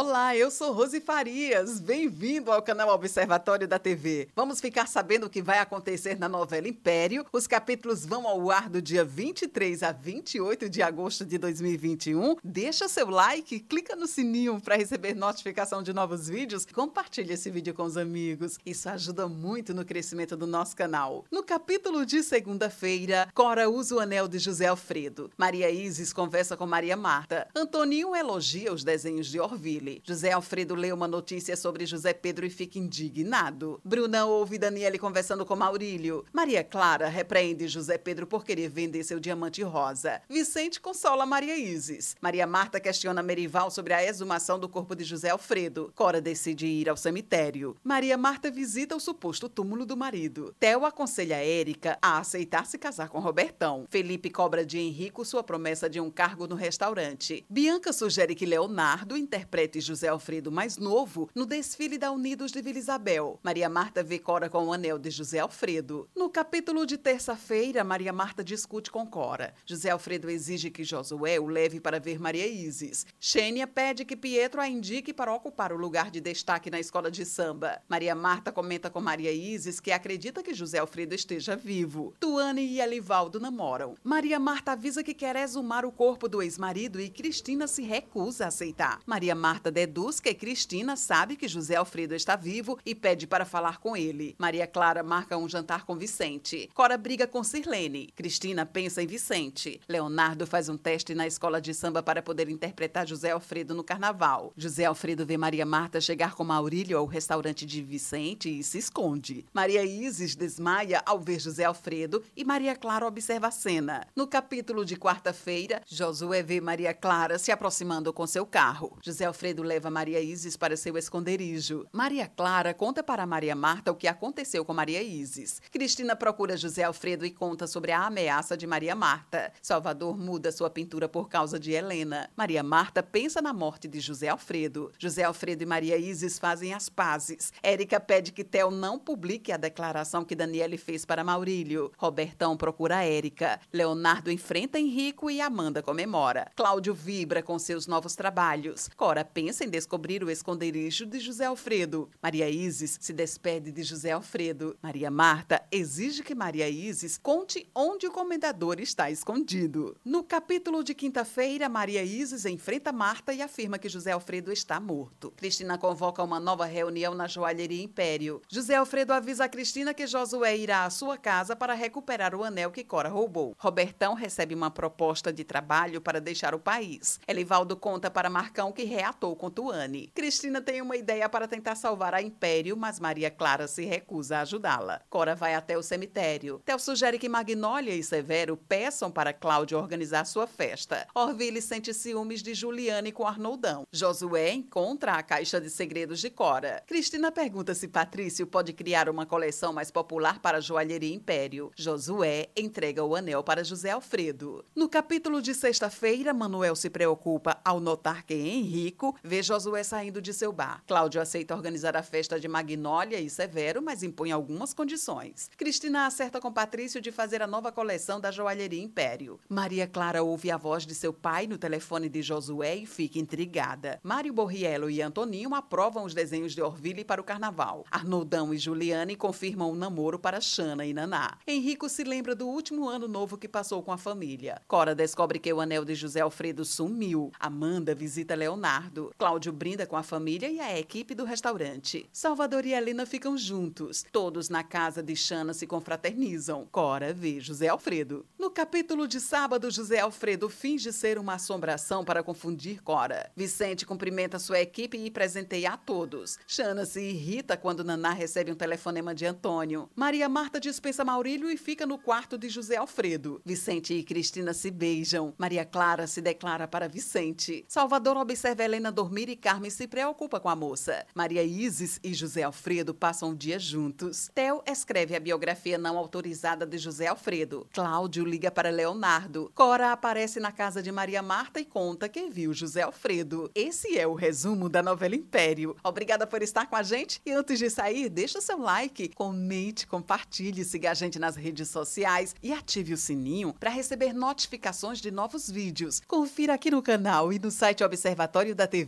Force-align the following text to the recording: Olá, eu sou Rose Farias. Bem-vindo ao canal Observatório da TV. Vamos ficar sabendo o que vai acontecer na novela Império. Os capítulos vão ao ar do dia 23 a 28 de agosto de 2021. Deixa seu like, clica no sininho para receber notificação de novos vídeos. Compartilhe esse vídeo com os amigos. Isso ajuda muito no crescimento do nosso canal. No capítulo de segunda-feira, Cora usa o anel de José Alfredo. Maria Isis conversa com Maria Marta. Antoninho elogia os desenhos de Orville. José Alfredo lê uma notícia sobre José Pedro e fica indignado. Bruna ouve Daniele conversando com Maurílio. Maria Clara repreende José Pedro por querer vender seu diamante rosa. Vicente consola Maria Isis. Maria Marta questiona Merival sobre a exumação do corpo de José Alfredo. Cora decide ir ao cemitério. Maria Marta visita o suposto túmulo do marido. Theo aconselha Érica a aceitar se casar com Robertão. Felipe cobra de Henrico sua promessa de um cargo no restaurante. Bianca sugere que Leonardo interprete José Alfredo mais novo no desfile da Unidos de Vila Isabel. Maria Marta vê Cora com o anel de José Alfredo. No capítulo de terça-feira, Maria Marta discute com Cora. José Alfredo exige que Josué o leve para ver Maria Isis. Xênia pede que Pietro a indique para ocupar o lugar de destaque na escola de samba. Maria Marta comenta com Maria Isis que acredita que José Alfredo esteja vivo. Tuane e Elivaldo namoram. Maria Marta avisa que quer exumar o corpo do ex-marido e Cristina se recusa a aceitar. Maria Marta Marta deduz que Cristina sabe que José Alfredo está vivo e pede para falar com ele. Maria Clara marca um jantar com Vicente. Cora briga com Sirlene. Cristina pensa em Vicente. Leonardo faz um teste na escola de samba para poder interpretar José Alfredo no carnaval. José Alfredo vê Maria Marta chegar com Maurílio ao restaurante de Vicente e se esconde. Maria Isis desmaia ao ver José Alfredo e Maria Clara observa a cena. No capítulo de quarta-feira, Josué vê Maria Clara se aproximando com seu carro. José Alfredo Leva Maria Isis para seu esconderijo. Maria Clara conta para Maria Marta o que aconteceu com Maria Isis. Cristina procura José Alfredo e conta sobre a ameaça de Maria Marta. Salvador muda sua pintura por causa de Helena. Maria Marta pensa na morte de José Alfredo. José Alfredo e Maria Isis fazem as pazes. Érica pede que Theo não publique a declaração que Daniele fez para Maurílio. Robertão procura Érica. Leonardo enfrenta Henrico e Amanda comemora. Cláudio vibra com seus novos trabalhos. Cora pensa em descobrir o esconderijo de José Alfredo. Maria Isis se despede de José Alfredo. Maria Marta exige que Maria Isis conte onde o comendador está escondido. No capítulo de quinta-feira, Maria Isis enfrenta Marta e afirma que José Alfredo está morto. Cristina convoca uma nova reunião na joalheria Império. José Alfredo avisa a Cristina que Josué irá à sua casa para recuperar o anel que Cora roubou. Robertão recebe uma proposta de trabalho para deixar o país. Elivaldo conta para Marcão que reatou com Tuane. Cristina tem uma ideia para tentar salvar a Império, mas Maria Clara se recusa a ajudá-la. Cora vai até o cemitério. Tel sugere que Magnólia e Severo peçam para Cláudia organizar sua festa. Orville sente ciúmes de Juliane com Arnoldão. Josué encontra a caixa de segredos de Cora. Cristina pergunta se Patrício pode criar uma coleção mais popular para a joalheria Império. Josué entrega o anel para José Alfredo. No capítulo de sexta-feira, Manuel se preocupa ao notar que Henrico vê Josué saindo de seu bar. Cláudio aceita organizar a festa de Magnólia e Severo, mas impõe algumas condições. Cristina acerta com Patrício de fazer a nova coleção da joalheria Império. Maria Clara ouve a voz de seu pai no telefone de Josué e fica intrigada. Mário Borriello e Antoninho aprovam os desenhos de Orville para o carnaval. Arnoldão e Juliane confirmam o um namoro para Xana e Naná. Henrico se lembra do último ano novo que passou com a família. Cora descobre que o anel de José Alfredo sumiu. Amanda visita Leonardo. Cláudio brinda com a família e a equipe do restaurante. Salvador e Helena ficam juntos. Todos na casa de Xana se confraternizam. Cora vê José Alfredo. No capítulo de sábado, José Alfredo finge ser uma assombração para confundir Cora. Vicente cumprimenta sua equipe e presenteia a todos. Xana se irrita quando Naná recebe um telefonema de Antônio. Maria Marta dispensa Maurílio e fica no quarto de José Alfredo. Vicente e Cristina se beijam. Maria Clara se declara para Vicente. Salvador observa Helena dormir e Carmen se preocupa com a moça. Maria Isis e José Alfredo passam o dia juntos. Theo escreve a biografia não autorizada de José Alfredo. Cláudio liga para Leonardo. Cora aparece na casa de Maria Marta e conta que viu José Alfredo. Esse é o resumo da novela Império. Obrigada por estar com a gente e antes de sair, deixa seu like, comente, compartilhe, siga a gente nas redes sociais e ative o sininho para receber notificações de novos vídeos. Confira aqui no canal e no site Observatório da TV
Olá, 0.00 0.36
eu 0.36 0.48
sou 0.48 0.72
Rose 0.72 1.00
Farias. 1.00 1.80
Bem-vindo 1.80 2.52
ao 2.52 2.62
canal 2.62 2.88
Observatório 2.90 3.66
da 3.66 3.80
TV. 3.80 4.28
Vamos 4.36 4.60
ficar 4.60 4.86
sabendo 4.86 5.26
o 5.26 5.28
que 5.28 5.42
vai 5.42 5.58
acontecer 5.58 6.16
na 6.16 6.28
novela 6.28 6.68
Império. 6.68 7.26
Os 7.32 7.48
capítulos 7.48 8.06
vão 8.06 8.24
ao 8.24 8.48
ar 8.48 8.68
do 8.70 8.80
dia 8.80 9.04
23 9.04 9.82
a 9.82 9.90
28 9.90 10.70
de 10.70 10.82
agosto 10.82 11.24
de 11.24 11.36
2021. 11.36 12.36
Deixa 12.44 12.86
seu 12.86 13.10
like, 13.10 13.58
clica 13.58 13.96
no 13.96 14.06
sininho 14.06 14.60
para 14.60 14.76
receber 14.76 15.16
notificação 15.16 15.82
de 15.82 15.92
novos 15.92 16.28
vídeos. 16.28 16.64
Compartilhe 16.64 17.32
esse 17.32 17.50
vídeo 17.50 17.74
com 17.74 17.82
os 17.82 17.96
amigos. 17.96 18.56
Isso 18.64 18.88
ajuda 18.88 19.26
muito 19.26 19.74
no 19.74 19.84
crescimento 19.84 20.36
do 20.36 20.46
nosso 20.46 20.76
canal. 20.76 21.24
No 21.28 21.42
capítulo 21.42 22.06
de 22.06 22.22
segunda-feira, 22.22 23.28
Cora 23.34 23.68
usa 23.68 23.96
o 23.96 23.98
anel 23.98 24.28
de 24.28 24.38
José 24.38 24.68
Alfredo. 24.68 25.28
Maria 25.36 25.68
Isis 25.68 26.12
conversa 26.12 26.56
com 26.56 26.66
Maria 26.68 26.96
Marta. 26.96 27.48
Antoninho 27.52 28.14
elogia 28.14 28.72
os 28.72 28.84
desenhos 28.84 29.26
de 29.26 29.40
Orville. 29.40 29.87
José 30.04 30.32
Alfredo 30.32 30.74
lê 30.74 30.92
uma 30.92 31.08
notícia 31.08 31.56
sobre 31.56 31.86
José 31.86 32.12
Pedro 32.12 32.46
e 32.46 32.50
fica 32.50 32.78
indignado. 32.78 33.80
Bruna 33.84 34.24
ouve 34.26 34.58
Daniele 34.58 34.98
conversando 34.98 35.44
com 35.44 35.56
Maurílio. 35.56 36.24
Maria 36.32 36.62
Clara 36.62 37.08
repreende 37.08 37.68
José 37.68 37.98
Pedro 37.98 38.26
por 38.26 38.44
querer 38.44 38.68
vender 38.68 39.04
seu 39.04 39.18
diamante 39.18 39.62
rosa. 39.62 40.20
Vicente 40.28 40.80
consola 40.80 41.26
Maria 41.26 41.56
Isis. 41.56 42.16
Maria 42.20 42.46
Marta 42.46 42.80
questiona 42.80 43.22
Merival 43.22 43.70
sobre 43.70 43.92
a 43.92 44.04
exumação 44.04 44.58
do 44.58 44.68
corpo 44.68 44.94
de 44.94 45.04
José 45.04 45.30
Alfredo. 45.30 45.92
Cora 45.94 46.20
decide 46.20 46.66
ir 46.66 46.88
ao 46.88 46.96
cemitério. 46.96 47.76
Maria 47.82 48.16
Marta 48.16 48.50
visita 48.50 48.96
o 48.96 49.00
suposto 49.00 49.48
túmulo 49.48 49.84
do 49.84 49.96
marido. 49.96 50.54
Theo 50.58 50.84
aconselha 50.84 51.36
Érica 51.36 51.98
a 52.02 52.18
aceitar 52.18 52.66
se 52.66 52.78
casar 52.78 53.08
com 53.08 53.18
Robertão. 53.18 53.86
Felipe 53.88 54.30
cobra 54.30 54.64
de 54.64 54.78
Henrico 54.78 55.24
sua 55.24 55.42
promessa 55.42 55.88
de 55.88 56.00
um 56.00 56.10
cargo 56.10 56.46
no 56.46 56.54
restaurante. 56.54 57.44
Bianca 57.48 57.92
sugere 57.92 58.34
que 58.34 58.46
Leonardo 58.46 59.16
interprete 59.16 59.77
José 59.80 60.08
Alfredo 60.08 60.50
mais 60.50 60.76
novo 60.76 61.28
no 61.34 61.46
desfile 61.46 61.98
da 61.98 62.10
Unidos 62.10 62.52
de 62.52 62.60
Vila 62.60 62.78
Isabel. 62.78 63.38
Maria 63.42 63.68
Marta 63.68 64.02
vê 64.02 64.18
Cora 64.18 64.48
com 64.48 64.66
o 64.66 64.72
anel 64.72 64.98
de 64.98 65.10
José 65.10 65.38
Alfredo. 65.38 66.08
No 66.14 66.28
capítulo 66.30 66.84
de 66.86 66.98
terça-feira, 66.98 67.84
Maria 67.84 68.12
Marta 68.12 68.42
discute 68.42 68.90
com 68.90 69.06
Cora. 69.06 69.54
José 69.64 69.90
Alfredo 69.90 70.30
exige 70.30 70.70
que 70.70 70.84
Josué 70.84 71.38
o 71.38 71.46
leve 71.46 71.80
para 71.80 71.98
ver 71.98 72.18
Maria 72.18 72.46
Isis. 72.46 73.06
Xênia 73.18 73.66
pede 73.66 74.04
que 74.04 74.16
Pietro 74.16 74.60
a 74.60 74.68
indique 74.68 75.12
para 75.12 75.32
ocupar 75.32 75.72
o 75.72 75.76
lugar 75.76 76.10
de 76.10 76.20
destaque 76.20 76.70
na 76.70 76.80
escola 76.80 77.10
de 77.10 77.24
samba. 77.24 77.80
Maria 77.88 78.14
Marta 78.14 78.52
comenta 78.52 78.90
com 78.90 79.00
Maria 79.00 79.32
Isis 79.32 79.80
que 79.80 79.92
acredita 79.92 80.42
que 80.42 80.54
José 80.54 80.78
Alfredo 80.78 81.14
esteja 81.14 81.56
vivo. 81.56 82.14
Tuane 82.18 82.62
e 82.62 82.80
Elivaldo 82.80 83.40
namoram. 83.40 83.94
Maria 84.02 84.38
Marta 84.38 84.72
avisa 84.72 85.02
que 85.02 85.14
quer 85.14 85.36
exumar 85.36 85.84
o 85.84 85.92
corpo 85.92 86.28
do 86.28 86.42
ex-marido 86.42 87.00
e 87.00 87.08
Cristina 87.08 87.66
se 87.66 87.82
recusa 87.82 88.44
a 88.44 88.48
aceitar. 88.48 89.00
Maria 89.06 89.34
Marta 89.34 89.67
Marta 89.68 89.70
deduz 89.70 90.18
que 90.18 90.32
Cristina 90.34 90.96
sabe 90.96 91.36
que 91.36 91.46
José 91.46 91.76
Alfredo 91.76 92.14
está 92.14 92.36
vivo 92.36 92.78
e 92.86 92.94
pede 92.94 93.26
para 93.26 93.44
falar 93.44 93.78
com 93.78 93.96
ele. 93.96 94.34
Maria 94.38 94.66
Clara 94.66 95.02
marca 95.02 95.36
um 95.36 95.48
jantar 95.48 95.84
com 95.84 95.96
Vicente. 95.96 96.70
Cora 96.74 96.96
briga 96.96 97.26
com 97.26 97.44
Sirlene. 97.44 98.08
Cristina 98.16 98.64
pensa 98.64 99.02
em 99.02 99.06
Vicente. 99.06 99.80
Leonardo 99.88 100.46
faz 100.46 100.68
um 100.68 100.76
teste 100.76 101.14
na 101.14 101.26
escola 101.26 101.60
de 101.60 101.74
samba 101.74 102.02
para 102.02 102.22
poder 102.22 102.48
interpretar 102.48 103.06
José 103.06 103.30
Alfredo 103.30 103.74
no 103.74 103.84
carnaval. 103.84 104.52
José 104.56 104.86
Alfredo 104.86 105.26
vê 105.26 105.36
Maria 105.36 105.66
Marta 105.66 106.00
chegar 106.00 106.34
com 106.34 106.44
Maurílio 106.44 106.96
ao 106.96 107.06
restaurante 107.06 107.66
de 107.66 107.82
Vicente 107.82 108.48
e 108.48 108.62
se 108.62 108.78
esconde. 108.78 109.44
Maria 109.52 109.84
Isis 109.84 110.34
desmaia 110.34 111.02
ao 111.04 111.20
ver 111.20 111.40
José 111.40 111.64
Alfredo 111.64 112.22
e 112.34 112.44
Maria 112.44 112.74
Clara 112.74 113.06
observa 113.06 113.48
a 113.48 113.52
cena. 113.52 114.06
No 114.16 114.26
capítulo 114.26 114.84
de 114.84 114.96
quarta-feira, 114.96 115.82
Josué 115.86 116.42
vê 116.42 116.60
Maria 116.60 116.94
Clara 116.94 117.38
se 117.38 117.52
aproximando 117.52 118.12
com 118.12 118.26
seu 118.26 118.46
carro. 118.46 118.96
José 119.02 119.26
Alfredo 119.26 119.57
Leva 119.62 119.90
Maria 119.90 120.20
Isis 120.20 120.56
para 120.56 120.76
seu 120.76 120.96
esconderijo. 120.96 121.86
Maria 121.92 122.26
Clara 122.26 122.72
conta 122.74 123.02
para 123.02 123.26
Maria 123.26 123.54
Marta 123.54 123.92
o 123.92 123.94
que 123.96 124.08
aconteceu 124.08 124.64
com 124.64 124.72
Maria 124.72 125.02
Isis. 125.02 125.60
Cristina 125.70 126.16
procura 126.16 126.56
José 126.56 126.84
Alfredo 126.84 127.26
e 127.26 127.30
conta 127.30 127.66
sobre 127.66 127.92
a 127.92 128.06
ameaça 128.06 128.56
de 128.56 128.66
Maria 128.66 128.94
Marta. 128.94 129.52
Salvador 129.60 130.16
muda 130.16 130.52
sua 130.52 130.70
pintura 130.70 131.08
por 131.08 131.28
causa 131.28 131.58
de 131.58 131.72
Helena. 131.72 132.30
Maria 132.36 132.62
Marta 132.62 133.02
pensa 133.02 133.42
na 133.42 133.52
morte 133.52 133.88
de 133.88 134.00
José 134.00 134.28
Alfredo. 134.28 134.92
José 134.98 135.24
Alfredo 135.24 135.62
e 135.62 135.66
Maria 135.66 135.96
Isis 135.96 136.38
fazem 136.38 136.72
as 136.72 136.88
pazes. 136.88 137.52
Érica 137.62 137.98
pede 137.98 138.32
que 138.32 138.44
Theo 138.44 138.70
não 138.70 138.98
publique 138.98 139.52
a 139.52 139.56
declaração 139.56 140.24
que 140.24 140.34
Daniele 140.34 140.78
fez 140.78 141.04
para 141.04 141.24
Maurílio. 141.24 141.92
Robertão 141.96 142.56
procura 142.56 143.04
Érica. 143.04 143.60
Leonardo 143.72 144.30
enfrenta 144.30 144.78
Henrico 144.78 145.30
e 145.30 145.40
Amanda 145.40 145.82
comemora. 145.82 146.50
Cláudio 146.54 146.94
vibra 146.94 147.42
com 147.42 147.58
seus 147.58 147.86
novos 147.86 148.14
trabalhos. 148.14 148.88
Cora 148.96 149.24
pensa 149.24 149.47
em 149.48 149.70
descobrir 149.70 150.22
o 150.22 150.30
esconderijo 150.30 151.06
de 151.06 151.18
José 151.18 151.46
Alfredo. 151.46 152.10
Maria 152.22 152.50
Isis 152.50 152.98
se 153.00 153.12
despede 153.12 153.72
de 153.72 153.82
José 153.82 154.12
Alfredo. 154.12 154.76
Maria 154.82 155.10
Marta 155.10 155.62
exige 155.72 156.22
que 156.22 156.34
Maria 156.34 156.68
Isis 156.68 157.16
conte 157.16 157.66
onde 157.74 158.06
o 158.06 158.12
comendador 158.12 158.78
está 158.78 159.10
escondido. 159.10 159.96
No 160.04 160.22
capítulo 160.22 160.84
de 160.84 160.94
quinta-feira, 160.94 161.68
Maria 161.68 162.04
Isis 162.04 162.44
enfrenta 162.44 162.92
Marta 162.92 163.32
e 163.32 163.40
afirma 163.40 163.78
que 163.78 163.88
José 163.88 164.12
Alfredo 164.12 164.52
está 164.52 164.78
morto. 164.78 165.32
Cristina 165.34 165.78
convoca 165.78 166.22
uma 166.22 166.38
nova 166.38 166.66
reunião 166.66 167.14
na 167.14 167.26
joalheria 167.26 167.82
Império. 167.82 168.42
José 168.48 168.74
Alfredo 168.74 169.12
avisa 169.12 169.44
a 169.44 169.48
Cristina 169.48 169.94
que 169.94 170.06
Josué 170.06 170.56
irá 170.56 170.84
à 170.84 170.90
sua 170.90 171.16
casa 171.16 171.56
para 171.56 171.72
recuperar 171.72 172.34
o 172.34 172.44
anel 172.44 172.70
que 172.70 172.84
Cora 172.84 173.08
roubou. 173.08 173.56
Robertão 173.58 174.14
recebe 174.14 174.54
uma 174.54 174.70
proposta 174.70 175.32
de 175.32 175.44
trabalho 175.44 176.00
para 176.00 176.20
deixar 176.20 176.54
o 176.54 176.58
país. 176.58 177.18
Elivaldo 177.26 177.76
conta 177.76 178.10
para 178.10 178.28
Marcão 178.28 178.72
que 178.72 178.84
reatou 178.84 179.27
com 179.36 179.50
Tuane. 179.50 180.10
Cristina 180.14 180.60
tem 180.60 180.80
uma 180.80 180.96
ideia 180.96 181.28
para 181.28 181.48
tentar 181.48 181.74
salvar 181.74 182.14
a 182.14 182.22
Império, 182.22 182.76
mas 182.76 183.00
Maria 183.00 183.30
Clara 183.30 183.68
se 183.68 183.84
recusa 183.84 184.38
a 184.38 184.40
ajudá-la. 184.42 185.00
Cora 185.08 185.34
vai 185.34 185.54
até 185.54 185.76
o 185.76 185.82
cemitério. 185.82 186.60
Tel 186.64 186.78
sugere 186.78 187.18
que 187.18 187.28
Magnólia 187.28 187.94
e 187.94 188.02
Severo 188.02 188.56
peçam 188.56 189.10
para 189.10 189.32
Cláudia 189.32 189.78
organizar 189.78 190.24
sua 190.24 190.46
festa. 190.46 191.06
Orville 191.14 191.60
sente 191.60 191.92
ciúmes 191.94 192.42
de 192.42 192.54
Juliane 192.54 193.12
com 193.12 193.26
Arnoldão. 193.26 193.84
Josué 193.92 194.52
encontra 194.52 195.12
a 195.14 195.22
caixa 195.22 195.60
de 195.60 195.70
segredos 195.70 196.20
de 196.20 196.30
Cora. 196.30 196.82
Cristina 196.86 197.32
pergunta 197.32 197.74
se 197.74 197.88
Patrício 197.88 198.46
pode 198.46 198.72
criar 198.72 199.08
uma 199.08 199.26
coleção 199.26 199.72
mais 199.72 199.90
popular 199.90 200.40
para 200.40 200.58
a 200.58 200.60
joalheria 200.60 201.14
Império. 201.14 201.70
Josué 201.76 202.48
entrega 202.56 203.04
o 203.04 203.14
anel 203.14 203.42
para 203.42 203.64
José 203.64 203.90
Alfredo. 203.90 204.64
No 204.74 204.88
capítulo 204.88 205.40
de 205.42 205.54
sexta-feira, 205.54 206.32
Manuel 206.32 206.76
se 206.76 206.90
preocupa 206.90 207.60
ao 207.64 207.80
notar 207.80 208.24
que 208.24 208.34
Henrico 208.34 209.14
vê 209.22 209.42
Josué 209.42 209.82
saindo 209.82 210.20
de 210.20 210.32
seu 210.32 210.52
bar. 210.52 210.82
Cláudio 210.86 211.20
aceita 211.20 211.54
organizar 211.54 211.96
a 211.96 212.02
festa 212.02 212.38
de 212.38 212.48
Magnólia 212.48 213.20
e 213.20 213.28
Severo, 213.28 213.82
mas 213.82 214.02
impõe 214.02 214.32
algumas 214.32 214.72
condições. 214.74 215.50
Cristina 215.56 216.06
acerta 216.06 216.40
com 216.40 216.52
Patrício 216.52 217.00
de 217.00 217.12
fazer 217.12 217.42
a 217.42 217.46
nova 217.46 217.70
coleção 217.70 218.20
da 218.20 218.30
joalheria 218.30 218.82
Império. 218.82 219.38
Maria 219.48 219.86
Clara 219.86 220.22
ouve 220.22 220.50
a 220.50 220.56
voz 220.56 220.86
de 220.86 220.94
seu 220.94 221.12
pai 221.12 221.46
no 221.46 221.58
telefone 221.58 222.08
de 222.08 222.22
Josué 222.22 222.76
e 222.76 222.86
fica 222.86 223.18
intrigada. 223.18 224.00
Mário 224.02 224.32
Borriello 224.32 224.90
e 224.90 225.02
Antoninho 225.02 225.54
aprovam 225.54 226.04
os 226.04 226.14
desenhos 226.14 226.54
de 226.54 226.62
Orville 226.62 227.04
para 227.04 227.20
o 227.20 227.24
carnaval. 227.24 227.84
Arnoldão 227.90 228.52
e 228.52 228.58
Juliane 228.58 229.16
confirmam 229.16 229.70
o 229.70 229.72
um 229.72 229.76
namoro 229.76 230.18
para 230.18 230.40
Xana 230.40 230.84
e 230.84 230.92
Naná. 230.92 231.38
Henrico 231.46 231.88
se 231.88 232.04
lembra 232.04 232.34
do 232.34 232.48
último 232.48 232.88
ano 232.88 233.08
novo 233.08 233.36
que 233.36 233.48
passou 233.48 233.82
com 233.82 233.92
a 233.92 233.98
família. 233.98 234.60
Cora 234.66 234.94
descobre 234.94 235.38
que 235.38 235.52
o 235.52 235.60
anel 235.60 235.84
de 235.84 235.94
José 235.94 236.20
Alfredo 236.20 236.64
sumiu. 236.64 237.30
Amanda 237.38 237.94
visita 237.94 238.34
Leonardo. 238.34 239.07
Cláudio 239.16 239.52
brinda 239.52 239.86
com 239.86 239.96
a 239.96 240.02
família 240.02 240.50
e 240.50 240.60
a 240.60 240.78
equipe 240.78 241.14
do 241.14 241.24
restaurante. 241.24 242.08
Salvador 242.12 242.66
e 242.66 242.72
Helena 242.72 243.06
ficam 243.06 243.36
juntos. 243.36 244.04
Todos 244.12 244.48
na 244.48 244.62
casa 244.62 245.02
de 245.02 245.14
Xana 245.14 245.54
se 245.54 245.66
confraternizam. 245.66 246.66
Cora 246.70 247.12
vê 247.12 247.40
José 247.40 247.68
Alfredo. 247.68 248.26
No 248.38 248.50
capítulo 248.50 249.06
de 249.06 249.20
sábado, 249.20 249.70
José 249.70 250.00
Alfredo 250.00 250.48
finge 250.48 250.92
ser 250.92 251.18
uma 251.18 251.34
assombração 251.34 252.04
para 252.04 252.22
confundir 252.22 252.82
Cora. 252.82 253.30
Vicente 253.36 253.86
cumprimenta 253.86 254.38
sua 254.38 254.60
equipe 254.60 254.96
e 254.96 255.10
presenteia 255.10 255.70
a 255.70 255.76
todos. 255.76 256.38
Xana 256.46 256.84
se 256.84 257.00
irrita 257.00 257.56
quando 257.56 257.84
Naná 257.84 258.12
recebe 258.12 258.52
um 258.52 258.56
telefonema 258.56 259.14
de 259.14 259.26
Antônio. 259.26 259.88
Maria 259.94 260.28
Marta 260.28 260.60
dispensa 260.60 261.04
Maurílio 261.04 261.50
e 261.50 261.56
fica 261.56 261.86
no 261.86 261.98
quarto 261.98 262.38
de 262.38 262.48
José 262.48 262.76
Alfredo. 262.76 263.40
Vicente 263.44 263.94
e 263.94 264.02
Cristina 264.02 264.52
se 264.52 264.70
beijam. 264.70 265.34
Maria 265.38 265.64
Clara 265.64 266.06
se 266.06 266.20
declara 266.20 266.66
para 266.66 266.88
Vicente. 266.88 267.64
Salvador 267.68 268.16
observa 268.16 268.64
Helena 268.64 268.90
dormir 268.98 269.28
e 269.28 269.36
Carmen 269.36 269.70
se 269.70 269.86
preocupa 269.86 270.40
com 270.40 270.48
a 270.48 270.56
moça. 270.56 271.06
Maria 271.14 271.44
Isis 271.44 272.00
e 272.02 272.12
José 272.12 272.42
Alfredo 272.42 272.92
passam 272.92 273.30
o 273.30 273.36
dia 273.36 273.56
juntos. 273.56 274.28
Theo 274.34 274.60
escreve 274.66 275.14
a 275.14 275.20
biografia 275.20 275.78
não 275.78 275.96
autorizada 275.96 276.66
de 276.66 276.76
José 276.78 277.06
Alfredo. 277.06 277.64
Cláudio 277.72 278.24
liga 278.24 278.50
para 278.50 278.70
Leonardo. 278.70 279.52
Cora 279.54 279.92
aparece 279.92 280.40
na 280.40 280.50
casa 280.50 280.82
de 280.82 280.90
Maria 280.90 281.22
Marta 281.22 281.60
e 281.60 281.64
conta 281.64 282.08
que 282.08 282.28
viu 282.28 282.52
José 282.52 282.82
Alfredo. 282.82 283.48
Esse 283.54 283.96
é 283.96 284.04
o 284.04 284.14
resumo 284.14 284.68
da 284.68 284.82
novela 284.82 285.14
Império. 285.14 285.76
Obrigada 285.84 286.26
por 286.26 286.42
estar 286.42 286.66
com 286.66 286.74
a 286.74 286.82
gente 286.82 287.22
e 287.24 287.30
antes 287.30 287.60
de 287.60 287.70
sair, 287.70 288.08
deixa 288.08 288.40
seu 288.40 288.58
like, 288.58 289.10
comente, 289.10 289.86
compartilhe, 289.86 290.64
siga 290.64 290.90
a 290.90 290.94
gente 290.94 291.20
nas 291.20 291.36
redes 291.36 291.68
sociais 291.68 292.34
e 292.42 292.52
ative 292.52 292.94
o 292.94 292.96
sininho 292.96 293.54
para 293.60 293.70
receber 293.70 294.12
notificações 294.12 295.00
de 295.00 295.12
novos 295.12 295.48
vídeos. 295.48 296.02
Confira 296.04 296.54
aqui 296.54 296.68
no 296.68 296.82
canal 296.82 297.32
e 297.32 297.38
no 297.38 297.52
site 297.52 297.84
Observatório 297.84 298.56
da 298.56 298.66
TV 298.66 298.87